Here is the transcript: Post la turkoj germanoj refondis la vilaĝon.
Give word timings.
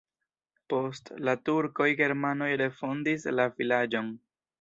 Post 0.73 1.11
la 1.27 1.35
turkoj 1.49 1.87
germanoj 1.99 2.47
refondis 2.63 3.29
la 3.41 3.47
vilaĝon. 3.61 4.11